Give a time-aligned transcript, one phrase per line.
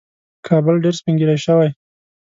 [0.47, 1.69] کابل ډېر سپین ږیری شوی